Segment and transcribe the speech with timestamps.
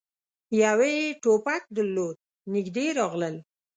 [0.61, 2.15] يوه يې ټوپک درلود.
[2.53, 3.35] نږدې راغلل،